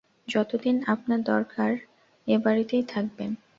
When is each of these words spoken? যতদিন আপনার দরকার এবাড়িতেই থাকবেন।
যতদিন 0.27 0.75
আপনার 0.93 1.19
দরকার 1.23 1.71
এবাড়িতেই 2.27 2.83
থাকবেন। 2.83 3.31